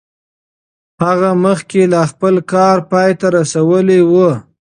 [1.05, 4.13] هغه مخکې لا خپل کار پای ته رسولی و.